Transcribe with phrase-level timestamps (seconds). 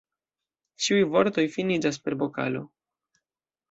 [0.85, 2.69] Ĉiuj vortoj finiĝas per vokalo.